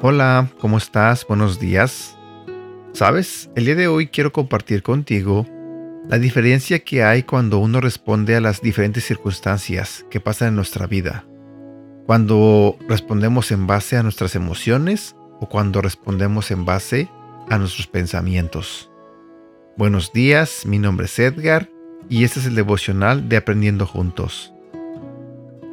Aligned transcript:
Hola, 0.00 0.48
¿cómo 0.60 0.78
estás? 0.78 1.26
Buenos 1.26 1.58
días. 1.58 2.16
Sabes, 2.92 3.50
el 3.56 3.64
día 3.64 3.74
de 3.74 3.88
hoy 3.88 4.06
quiero 4.06 4.32
compartir 4.32 4.84
contigo 4.84 5.44
la 6.08 6.20
diferencia 6.20 6.78
que 6.84 7.02
hay 7.02 7.24
cuando 7.24 7.58
uno 7.58 7.80
responde 7.80 8.36
a 8.36 8.40
las 8.40 8.62
diferentes 8.62 9.04
circunstancias 9.04 10.06
que 10.08 10.20
pasan 10.20 10.50
en 10.50 10.54
nuestra 10.54 10.86
vida. 10.86 11.26
Cuando 12.06 12.78
respondemos 12.88 13.50
en 13.50 13.66
base 13.66 13.96
a 13.96 14.04
nuestras 14.04 14.36
emociones 14.36 15.16
o 15.40 15.48
cuando 15.48 15.82
respondemos 15.82 16.52
en 16.52 16.64
base 16.64 17.10
a 17.50 17.58
nuestros 17.58 17.88
pensamientos. 17.88 18.92
Buenos 19.76 20.12
días, 20.12 20.64
mi 20.64 20.78
nombre 20.78 21.06
es 21.06 21.18
Edgar 21.18 21.68
y 22.08 22.22
este 22.22 22.38
es 22.38 22.46
el 22.46 22.54
devocional 22.54 23.28
de 23.28 23.36
Aprendiendo 23.36 23.84
Juntos. 23.84 24.54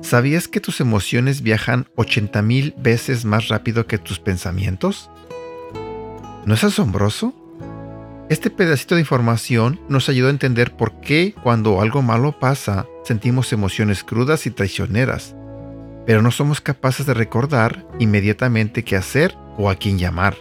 ¿Sabías 0.00 0.46
que 0.46 0.60
tus 0.60 0.80
emociones 0.80 1.42
viajan 1.42 1.86
80.000 1.96 2.74
veces 2.78 3.24
más 3.24 3.48
rápido 3.48 3.86
que 3.86 3.98
tus 3.98 4.20
pensamientos? 4.20 5.10
¿No 6.46 6.54
es 6.54 6.62
asombroso? 6.62 7.34
Este 8.30 8.48
pedacito 8.48 8.94
de 8.94 9.00
información 9.00 9.80
nos 9.88 10.08
ayuda 10.08 10.28
a 10.28 10.32
entender 10.32 10.76
por 10.76 11.00
qué 11.00 11.34
cuando 11.42 11.80
algo 11.80 12.00
malo 12.02 12.38
pasa 12.38 12.86
sentimos 13.02 13.52
emociones 13.52 14.04
crudas 14.04 14.46
y 14.46 14.50
traicioneras, 14.50 15.34
pero 16.06 16.22
no 16.22 16.30
somos 16.30 16.60
capaces 16.60 17.04
de 17.04 17.14
recordar 17.14 17.86
inmediatamente 17.98 18.84
qué 18.84 18.96
hacer 18.96 19.34
o 19.56 19.68
a 19.68 19.74
quién 19.74 19.98
llamar. 19.98 20.36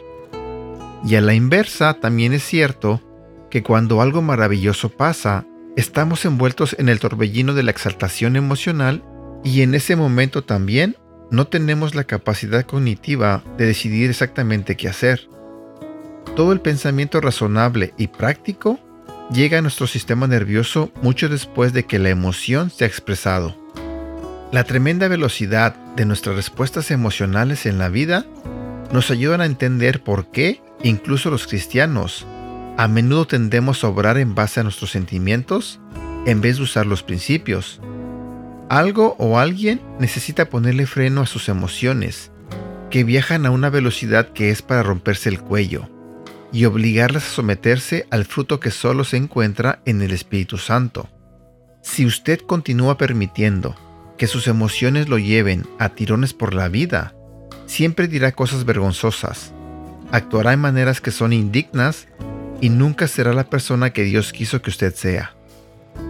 Y 1.04 1.16
a 1.16 1.22
la 1.22 1.34
inversa 1.34 1.96
también 1.96 2.34
es 2.34 2.44
cierto 2.44 3.02
que 3.50 3.64
cuando 3.64 4.02
algo 4.02 4.22
maravilloso 4.22 4.90
pasa, 4.90 5.46
estamos 5.76 6.26
envueltos 6.26 6.76
en 6.78 6.90
el 6.90 7.00
torbellino 7.00 7.54
de 7.54 7.64
la 7.64 7.72
exaltación 7.72 8.36
emocional 8.36 9.04
y 9.44 9.62
en 9.62 9.76
ese 9.76 9.96
momento 9.96 10.44
también 10.44 10.98
no 11.30 11.48
tenemos 11.48 11.96
la 11.96 12.06
capacidad 12.06 12.66
cognitiva 12.66 13.44
de 13.58 13.66
decidir 13.66 14.10
exactamente 14.10 14.76
qué 14.76 14.88
hacer. 14.88 15.28
Todo 16.36 16.54
el 16.54 16.62
pensamiento 16.62 17.20
razonable 17.22 17.94
y 17.98 18.08
práctico 18.08 18.80
llega 19.32 19.60
a 19.60 19.62
nuestro 19.62 19.88
sistema 19.88 20.28
nervioso 20.28 20.92
mucho 21.02 21.30
después 21.30 21.74
de 21.74 21.86
que 21.86 22.00
la 22.00 22.10
emoción 22.10 22.70
se 22.70 22.86
ha 22.86 22.88
expresado. 22.88 23.56
La 24.52 24.64
tremenda 24.64 25.08
velocidad 25.08 25.76
de 25.96 26.06
nuestras 26.06 26.36
respuestas 26.36 26.92
emocionales 26.92 27.66
en 27.66 27.78
la 27.78 27.90
vida 27.90 28.26
nos 28.94 29.12
ayudan 29.12 29.42
a 29.42 29.46
entender 29.46 30.02
por 30.02 30.32
qué, 30.32 30.62
incluso 30.84 31.30
los 31.30 31.48
cristianos, 31.48 32.26
a 32.78 32.88
menudo 32.88 33.26
tendemos 33.26 33.84
a 33.84 33.90
obrar 33.90 34.18
en 34.18 34.36
base 34.36 34.60
a 34.60 34.64
nuestros 34.64 34.92
sentimientos 34.92 35.80
en 36.26 36.42
vez 36.42 36.58
de 36.58 36.64
usar 36.64 36.86
los 36.86 37.04
principios. 37.04 37.82
Algo 38.70 39.16
o 39.18 39.40
alguien 39.40 39.82
necesita 40.00 40.50
ponerle 40.50 40.88
freno 40.88 41.22
a 41.22 41.26
sus 41.26 41.48
emociones, 41.48 42.32
que 42.90 43.06
viajan 43.06 43.46
a 43.46 43.52
una 43.52 43.70
velocidad 43.70 44.30
que 44.34 44.50
es 44.50 44.62
para 44.62 44.84
romperse 44.84 45.30
el 45.30 45.40
cuello, 45.40 45.90
y 46.52 46.66
obligarlas 46.66 47.26
a 47.26 47.36
someterse 47.36 48.08
al 48.10 48.26
fruto 48.26 48.60
que 48.60 48.72
solo 48.72 49.06
se 49.06 49.18
encuentra 49.18 49.80
en 49.86 50.02
el 50.02 50.12
Espíritu 50.12 50.58
Santo. 50.58 51.10
Si 51.82 52.06
usted 52.06 52.40
continúa 52.42 52.98
permitiendo 52.98 53.76
que 54.18 54.28
sus 54.28 54.48
emociones 54.48 55.08
lo 55.08 55.18
lleven 55.18 55.66
a 55.80 55.90
tirones 55.90 56.34
por 56.34 56.54
la 56.54 56.68
vida, 56.68 57.16
siempre 57.68 58.10
dirá 58.10 58.34
cosas 58.34 58.66
vergonzosas, 58.66 59.54
actuará 60.12 60.52
en 60.52 60.60
maneras 60.60 61.00
que 61.00 61.12
son 61.12 61.32
indignas 61.32 62.08
y 62.60 62.70
nunca 62.70 63.08
será 63.08 63.34
la 63.34 63.50
persona 63.50 63.92
que 63.92 64.04
Dios 64.04 64.34
quiso 64.34 64.62
que 64.62 64.72
usted 64.72 64.94
sea. 64.94 65.36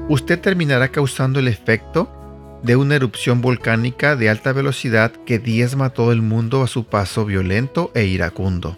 Usted 0.10 0.40
terminará 0.40 0.90
causando 0.90 1.40
el 1.40 1.48
efecto 1.48 2.17
de 2.64 2.76
una 2.76 2.96
erupción 2.96 3.42
volcánica 3.42 4.16
de 4.16 4.30
alta 4.30 4.52
velocidad 4.52 5.12
que 5.26 5.40
diezma 5.40 5.92
todo 5.92 6.12
el 6.12 6.22
mundo 6.22 6.64
a 6.64 6.68
su 6.68 6.86
paso 6.86 7.26
violento 7.26 7.92
e 7.94 8.06
iracundo. 8.06 8.78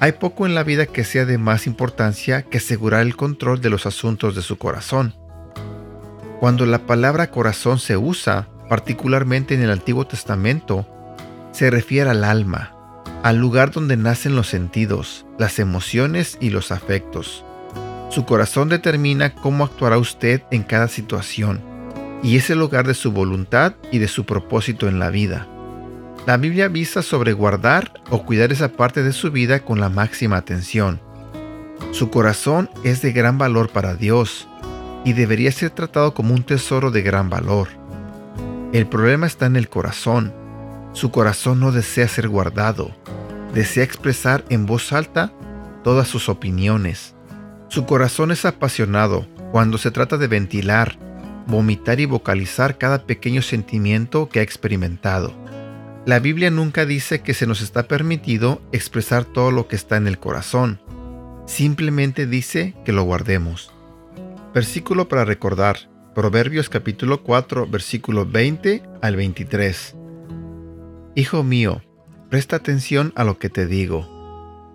Hay 0.00 0.12
poco 0.12 0.44
en 0.44 0.54
la 0.54 0.64
vida 0.64 0.86
que 0.86 1.04
sea 1.04 1.24
de 1.24 1.38
más 1.38 1.66
importancia 1.66 2.42
que 2.42 2.58
asegurar 2.58 3.02
el 3.02 3.16
control 3.16 3.60
de 3.60 3.70
los 3.70 3.86
asuntos 3.86 4.34
de 4.34 4.42
su 4.42 4.58
corazón. 4.58 5.14
Cuando 6.40 6.66
la 6.66 6.80
palabra 6.80 7.30
corazón 7.30 7.78
se 7.78 7.96
usa, 7.96 8.48
particularmente 8.68 9.54
en 9.54 9.62
el 9.62 9.70
Antiguo 9.70 10.06
Testamento, 10.06 10.86
se 11.52 11.70
refiere 11.70 12.10
al 12.10 12.24
alma, 12.24 12.74
al 13.22 13.36
lugar 13.36 13.70
donde 13.70 13.96
nacen 13.96 14.34
los 14.34 14.48
sentidos, 14.48 15.24
las 15.38 15.58
emociones 15.58 16.36
y 16.40 16.50
los 16.50 16.72
afectos. 16.72 17.44
Su 18.10 18.26
corazón 18.26 18.68
determina 18.68 19.34
cómo 19.34 19.64
actuará 19.64 19.96
usted 19.96 20.42
en 20.50 20.64
cada 20.64 20.88
situación 20.88 21.73
y 22.24 22.38
es 22.38 22.48
el 22.48 22.58
lugar 22.58 22.86
de 22.86 22.94
su 22.94 23.12
voluntad 23.12 23.74
y 23.92 23.98
de 23.98 24.08
su 24.08 24.24
propósito 24.24 24.88
en 24.88 24.98
la 24.98 25.10
vida. 25.10 25.46
La 26.26 26.38
Biblia 26.38 26.64
avisa 26.64 27.02
sobre 27.02 27.34
guardar 27.34 27.92
o 28.08 28.24
cuidar 28.24 28.50
esa 28.50 28.70
parte 28.70 29.02
de 29.02 29.12
su 29.12 29.30
vida 29.30 29.60
con 29.60 29.78
la 29.78 29.90
máxima 29.90 30.38
atención. 30.38 31.02
Su 31.92 32.08
corazón 32.08 32.70
es 32.82 33.02
de 33.02 33.12
gran 33.12 33.36
valor 33.36 33.68
para 33.68 33.94
Dios 33.94 34.48
y 35.04 35.12
debería 35.12 35.52
ser 35.52 35.68
tratado 35.68 36.14
como 36.14 36.32
un 36.32 36.42
tesoro 36.42 36.90
de 36.90 37.02
gran 37.02 37.28
valor. 37.28 37.68
El 38.72 38.86
problema 38.86 39.26
está 39.26 39.44
en 39.44 39.56
el 39.56 39.68
corazón. 39.68 40.32
Su 40.94 41.10
corazón 41.10 41.60
no 41.60 41.72
desea 41.72 42.08
ser 42.08 42.28
guardado, 42.28 42.90
desea 43.52 43.84
expresar 43.84 44.46
en 44.48 44.64
voz 44.64 44.94
alta 44.94 45.30
todas 45.82 46.08
sus 46.08 46.30
opiniones. 46.30 47.14
Su 47.68 47.84
corazón 47.84 48.30
es 48.30 48.46
apasionado 48.46 49.26
cuando 49.52 49.76
se 49.76 49.90
trata 49.90 50.16
de 50.16 50.26
ventilar 50.26 50.96
vomitar 51.46 52.00
y 52.00 52.06
vocalizar 52.06 52.78
cada 52.78 53.06
pequeño 53.06 53.42
sentimiento 53.42 54.28
que 54.28 54.40
ha 54.40 54.42
experimentado. 54.42 55.32
La 56.06 56.18
Biblia 56.18 56.50
nunca 56.50 56.84
dice 56.84 57.22
que 57.22 57.34
se 57.34 57.46
nos 57.46 57.62
está 57.62 57.88
permitido 57.88 58.60
expresar 58.72 59.24
todo 59.24 59.50
lo 59.50 59.68
que 59.68 59.76
está 59.76 59.96
en 59.96 60.06
el 60.06 60.18
corazón. 60.18 60.80
Simplemente 61.46 62.26
dice 62.26 62.74
que 62.84 62.92
lo 62.92 63.04
guardemos. 63.04 63.72
Versículo 64.54 65.08
para 65.08 65.24
recordar. 65.24 65.78
Proverbios 66.14 66.68
capítulo 66.68 67.22
4, 67.22 67.66
versículo 67.66 68.24
20 68.24 68.82
al 69.02 69.16
23. 69.16 69.96
Hijo 71.16 71.42
mío, 71.42 71.82
presta 72.30 72.56
atención 72.56 73.12
a 73.16 73.24
lo 73.24 73.38
que 73.38 73.48
te 73.50 73.66
digo. 73.66 74.08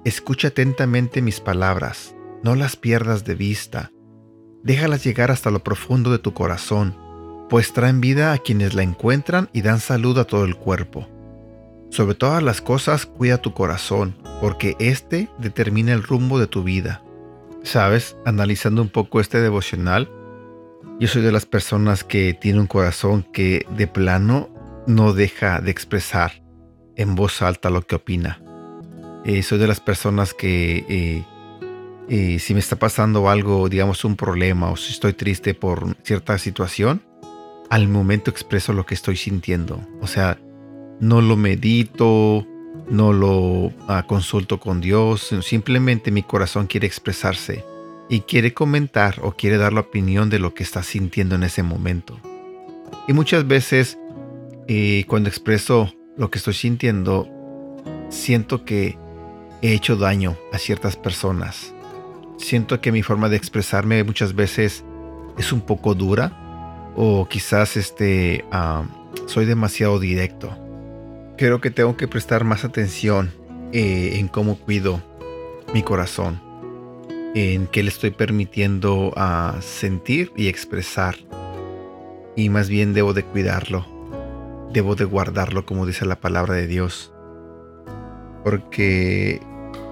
Escucha 0.03 0.49
atentamente 0.49 1.21
mis 1.21 1.39
palabras, 1.39 2.15
no 2.43 2.55
las 2.55 2.75
pierdas 2.75 3.23
de 3.23 3.35
vista 3.35 3.91
déjalas 4.63 5.03
llegar 5.03 5.31
hasta 5.31 5.51
lo 5.51 5.63
profundo 5.63 6.11
de 6.11 6.19
tu 6.19 6.33
corazón, 6.33 6.95
pues 7.49 7.73
traen 7.73 8.01
vida 8.01 8.33
a 8.33 8.37
quienes 8.37 8.73
la 8.73 8.83
encuentran 8.83 9.49
y 9.53 9.61
dan 9.61 9.79
salud 9.79 10.17
a 10.17 10.25
todo 10.25 10.45
el 10.45 10.55
cuerpo. 10.55 11.07
Sobre 11.89 12.13
todas 12.13 12.43
las 12.43 12.61
cosas, 12.61 13.05
cuida 13.05 13.39
tu 13.39 13.53
corazón, 13.53 14.15
porque 14.41 14.75
éste 14.79 15.29
determina 15.39 15.93
el 15.93 16.03
rumbo 16.03 16.39
de 16.39 16.47
tu 16.47 16.63
vida. 16.63 17.01
Sabes, 17.63 18.15
analizando 18.25 18.81
un 18.81 18.89
poco 18.89 19.19
este 19.19 19.41
devocional, 19.41 20.09
yo 20.99 21.07
soy 21.07 21.21
de 21.21 21.31
las 21.31 21.45
personas 21.45 22.03
que 22.03 22.33
tiene 22.33 22.59
un 22.59 22.67
corazón 22.67 23.23
que 23.33 23.65
de 23.75 23.87
plano 23.87 24.49
no 24.85 25.13
deja 25.13 25.61
de 25.61 25.71
expresar 25.71 26.43
en 26.95 27.15
voz 27.15 27.41
alta 27.41 27.69
lo 27.69 27.81
que 27.81 27.95
opina. 27.95 28.41
Eh, 29.25 29.41
soy 29.43 29.57
de 29.57 29.67
las 29.67 29.79
personas 29.79 30.33
que 30.33 30.85
eh, 30.89 31.25
y 32.09 32.39
si 32.39 32.55
me 32.55 32.59
está 32.59 32.75
pasando 32.75 33.29
algo, 33.29 33.69
digamos 33.69 34.03
un 34.03 34.15
problema 34.15 34.71
o 34.71 34.77
si 34.77 34.91
estoy 34.91 35.13
triste 35.13 35.53
por 35.53 35.95
cierta 36.03 36.39
situación, 36.39 37.03
al 37.69 37.87
momento 37.87 38.31
expreso 38.31 38.73
lo 38.73 38.87
que 38.87 38.95
estoy 38.95 39.15
sintiendo. 39.15 39.79
O 40.01 40.07
sea, 40.07 40.39
no 40.99 41.21
lo 41.21 41.37
medito, 41.37 42.47
no 42.89 43.13
lo 43.13 43.71
ah, 43.87 44.05
consulto 44.07 44.59
con 44.59 44.81
Dios, 44.81 45.35
simplemente 45.43 46.09
mi 46.09 46.23
corazón 46.23 46.65
quiere 46.65 46.87
expresarse 46.87 47.63
y 48.09 48.21
quiere 48.21 48.55
comentar 48.55 49.19
o 49.21 49.33
quiere 49.33 49.57
dar 49.57 49.71
la 49.71 49.81
opinión 49.81 50.31
de 50.31 50.39
lo 50.39 50.55
que 50.55 50.63
está 50.63 50.81
sintiendo 50.81 51.35
en 51.35 51.43
ese 51.43 51.61
momento. 51.61 52.19
Y 53.07 53.13
muchas 53.13 53.47
veces 53.47 53.99
eh, 54.67 55.05
cuando 55.07 55.29
expreso 55.29 55.93
lo 56.17 56.31
que 56.31 56.39
estoy 56.39 56.55
sintiendo, 56.55 57.29
siento 58.09 58.65
que 58.65 58.97
he 59.61 59.73
hecho 59.73 59.95
daño 59.95 60.37
a 60.51 60.57
ciertas 60.57 60.97
personas 60.97 61.75
siento 62.49 62.81
que 62.81 62.91
mi 62.91 63.03
forma 63.03 63.29
de 63.29 63.37
expresarme 63.37 64.03
muchas 64.03 64.33
veces 64.33 64.83
es 65.37 65.53
un 65.53 65.61
poco 65.61 65.93
dura 65.93 66.91
o 66.95 67.27
quizás 67.29 67.77
este, 67.77 68.43
soy 69.27 69.45
demasiado 69.45 69.99
directo. 69.99 70.57
Creo 71.37 71.61
que 71.61 71.69
tengo 71.69 71.95
que 71.95 72.07
prestar 72.07 72.43
más 72.43 72.65
atención 72.65 73.31
eh, 73.71 74.13
en 74.15 74.27
cómo 74.27 74.57
cuido 74.57 74.99
mi 75.75 75.83
corazón, 75.83 76.41
en 77.35 77.67
qué 77.67 77.83
le 77.83 77.89
estoy 77.89 78.09
permitiendo 78.09 79.13
a 79.15 79.57
sentir 79.61 80.31
y 80.35 80.47
expresar. 80.47 81.17
Y 82.35 82.49
más 82.49 82.67
bien 82.67 82.95
debo 82.95 83.13
de 83.13 83.23
cuidarlo, 83.23 83.85
debo 84.73 84.95
de 84.95 85.05
guardarlo 85.05 85.67
como 85.67 85.85
dice 85.85 86.03
la 86.03 86.19
palabra 86.19 86.55
de 86.55 86.65
Dios. 86.65 87.13
Porque 88.43 89.39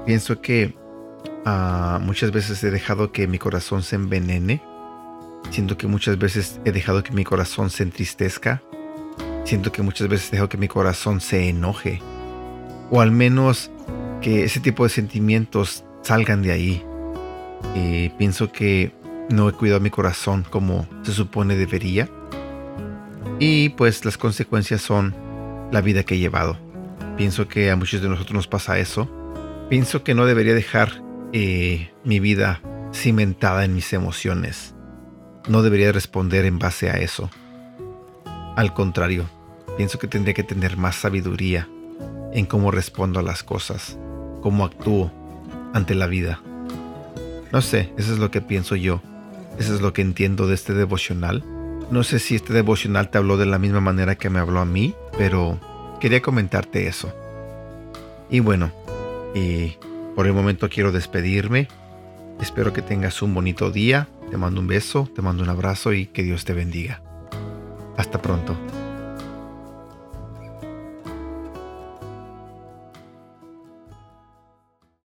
pienso 0.07 0.41
que 0.41 0.73
Ah, 1.49 1.99
muchas 2.01 2.31
veces 2.31 2.61
he 2.65 2.71
dejado 2.71 3.13
que 3.13 3.25
mi 3.25 3.39
corazón 3.39 3.81
se 3.81 3.95
envenene. 3.95 4.61
Siento 5.49 5.77
que 5.77 5.87
muchas 5.87 6.19
veces 6.19 6.59
he 6.65 6.73
dejado 6.73 7.03
que 7.03 7.13
mi 7.13 7.23
corazón 7.23 7.69
se 7.69 7.83
entristezca. 7.83 8.61
Siento 9.45 9.71
que 9.71 9.81
muchas 9.81 10.09
veces 10.09 10.27
he 10.27 10.31
dejado 10.31 10.49
que 10.49 10.57
mi 10.57 10.67
corazón 10.67 11.21
se 11.21 11.47
enoje. 11.47 12.01
o 12.91 12.99
al 12.99 13.11
menos 13.11 13.71
que 14.21 14.43
ese 14.43 14.59
tipo 14.59 14.83
de 14.83 14.89
sentimientos 14.89 15.85
salgan 16.01 16.41
de 16.41 16.51
ahí. 16.51 16.85
Pienso 18.17 18.51
que 18.51 18.91
no 19.29 19.47
he 19.47 19.53
cuidado 19.53 19.79
mi 19.79 19.89
corazón 19.89 20.45
como 20.49 20.85
se 21.03 21.13
supone 21.13 21.55
debería. 21.55 22.09
Y 23.39 23.69
pues 23.69 24.03
las 24.03 24.17
consecuencias 24.17 24.81
son 24.81 25.15
la 25.71 25.79
vida 25.79 26.03
que 26.03 26.15
he 26.15 26.19
llevado. 26.19 26.57
Pienso 27.15 27.47
que 27.47 27.71
a 27.71 27.77
muchos 27.77 28.01
de 28.01 28.09
nosotros 28.09 28.33
nos 28.33 28.47
pasa 28.47 28.79
eso. 28.79 29.09
Pienso 29.69 30.03
que 30.03 30.13
no 30.13 30.25
debería 30.25 30.53
dejar 30.53 31.06
eh, 31.33 31.91
mi 32.03 32.19
vida 32.19 32.61
cimentada 32.93 33.65
en 33.65 33.73
mis 33.73 33.93
emociones. 33.93 34.73
No 35.47 35.61
debería 35.61 35.91
responder 35.91 36.45
en 36.45 36.59
base 36.59 36.89
a 36.89 36.93
eso. 36.93 37.29
Al 38.55 38.73
contrario, 38.73 39.29
pienso 39.77 39.99
que 39.99 40.07
tendría 40.07 40.33
que 40.33 40.43
tener 40.43 40.77
más 40.77 40.95
sabiduría 40.95 41.69
en 42.33 42.45
cómo 42.45 42.71
respondo 42.71 43.19
a 43.19 43.23
las 43.23 43.43
cosas, 43.43 43.97
cómo 44.41 44.65
actúo 44.65 45.11
ante 45.73 45.95
la 45.95 46.07
vida. 46.07 46.41
No 47.51 47.61
sé, 47.61 47.93
eso 47.97 48.13
es 48.13 48.19
lo 48.19 48.31
que 48.31 48.41
pienso 48.41 48.75
yo. 48.75 49.01
Eso 49.57 49.73
es 49.73 49.81
lo 49.81 49.93
que 49.93 50.01
entiendo 50.01 50.47
de 50.47 50.53
este 50.53 50.73
devocional. 50.73 51.43
No 51.89 52.03
sé 52.03 52.19
si 52.19 52.35
este 52.35 52.53
devocional 52.53 53.09
te 53.09 53.17
habló 53.17 53.37
de 53.37 53.45
la 53.45 53.57
misma 53.57 53.79
manera 53.79 54.15
que 54.15 54.29
me 54.29 54.39
habló 54.39 54.59
a 54.59 54.65
mí, 54.65 54.93
pero 55.17 55.59
quería 55.99 56.21
comentarte 56.21 56.87
eso. 56.87 57.13
Y 58.29 58.39
bueno, 58.41 58.71
y 59.33 59.77
por 60.17 60.25
el 60.25 60.33
momento 60.33 60.67
quiero 60.67 60.91
despedirme. 60.91 61.67
Espero 62.41 62.73
que 62.73 62.81
tengas 62.81 63.21
un 63.21 63.35
bonito 63.35 63.69
día. 63.69 64.07
Te 64.31 64.37
mando 64.37 64.59
un 64.59 64.65
beso, 64.65 65.07
te 65.15 65.21
mando 65.21 65.43
un 65.43 65.49
abrazo 65.49 65.93
y 65.93 66.07
que 66.07 66.23
Dios 66.23 66.43
te 66.43 66.53
bendiga. 66.53 67.03
Hasta 67.97 68.19
pronto. 68.19 68.57